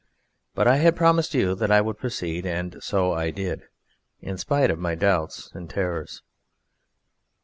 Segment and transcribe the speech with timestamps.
[0.55, 3.61] But I had promised you that I would proceed, and so I did,
[4.19, 6.23] in spite of my doubts and terrors.